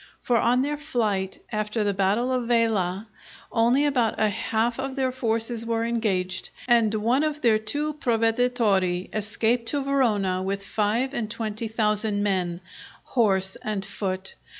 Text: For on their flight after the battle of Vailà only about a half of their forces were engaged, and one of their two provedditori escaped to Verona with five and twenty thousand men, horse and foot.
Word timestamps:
For 0.19 0.37
on 0.37 0.63
their 0.63 0.77
flight 0.79 1.37
after 1.51 1.83
the 1.83 1.93
battle 1.93 2.31
of 2.31 2.45
Vailà 2.49 3.05
only 3.51 3.85
about 3.85 4.19
a 4.19 4.29
half 4.29 4.79
of 4.79 4.95
their 4.95 5.11
forces 5.11 5.63
were 5.63 5.85
engaged, 5.85 6.49
and 6.67 6.91
one 6.95 7.21
of 7.21 7.41
their 7.41 7.59
two 7.59 7.93
provedditori 7.93 9.13
escaped 9.13 9.67
to 9.67 9.83
Verona 9.83 10.41
with 10.41 10.65
five 10.65 11.13
and 11.13 11.29
twenty 11.29 11.67
thousand 11.67 12.23
men, 12.23 12.61
horse 13.03 13.57
and 13.57 13.85
foot. 13.85 14.33